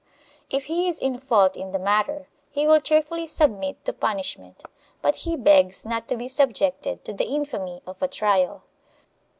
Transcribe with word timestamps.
If 0.49 0.63
he 0.65 0.87
is 0.87 0.99
in 0.99 1.19
fault 1.19 1.55
in 1.55 1.73
the 1.73 1.77
matter 1.77 2.27
he 2.49 2.65
will 2.65 2.79
cheerfully 2.81 3.27
submit 3.27 3.85
to 3.85 3.93
punishment, 3.93 4.63
but 4.99 5.15
he 5.17 5.35
begs 5.35 5.85
not 5.85 6.07
to 6.07 6.17
be 6.17 6.27
subjected 6.27 7.05
to 7.05 7.13
the 7.13 7.25
infamy 7.25 7.83
of 7.85 8.01
a 8.01 8.07
trial. 8.07 8.63